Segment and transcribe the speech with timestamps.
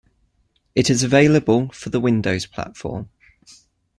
[0.73, 3.11] It is available for the Windows platform.